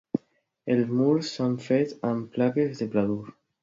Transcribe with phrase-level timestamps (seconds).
[0.75, 3.25] Els murs s'han fet amb plaques de Pladur.